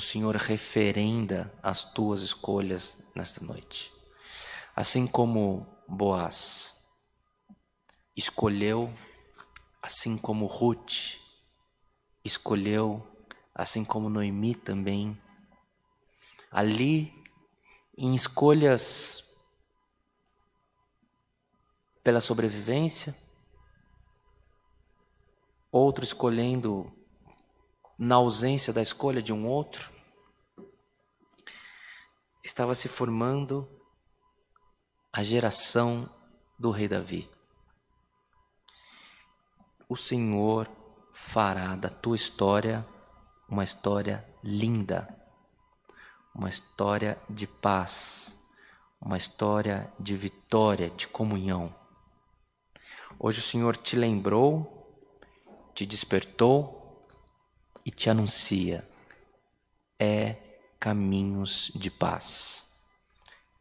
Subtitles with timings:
[0.00, 3.92] Senhor referenda as tuas escolhas nesta noite.
[4.74, 6.76] Assim como Boaz
[8.16, 8.92] escolheu,
[9.80, 11.20] assim como Ruth
[12.24, 13.06] escolheu,
[13.54, 15.20] assim como Noemi também,
[16.50, 17.12] ali
[17.96, 19.22] em escolhas
[22.02, 23.16] pela sobrevivência,
[25.70, 26.92] outro escolhendo
[27.98, 29.92] na ausência da escolha de um outro,
[32.42, 33.68] estava se formando
[35.12, 36.10] a geração
[36.58, 37.30] do rei Davi.
[39.88, 40.68] O Senhor
[41.12, 42.86] fará da tua história
[43.48, 45.08] uma história linda,
[46.34, 48.36] uma história de paz,
[49.00, 51.74] uma história de vitória, de comunhão.
[53.18, 55.00] Hoje o Senhor te lembrou,
[55.74, 56.83] te despertou
[57.84, 58.86] e te anuncia:
[59.98, 60.36] é
[60.78, 62.64] caminhos de paz,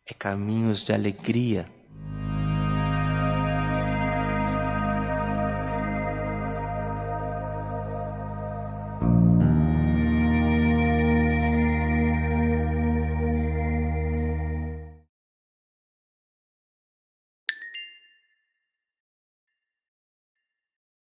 [0.05, 1.71] é caminhos de alegria,